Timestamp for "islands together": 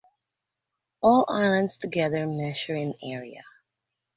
1.29-2.25